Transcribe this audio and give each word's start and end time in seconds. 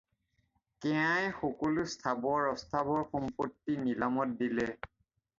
কেঞাই 0.83 1.25
সকলো 1.41 1.83
স্থাৱৰ 1.91 2.47
অস্থাৱৰ 2.53 3.03
সম্পত্তি 3.11 3.77
নিলামত 3.83 4.35
দিলে। 4.41 4.67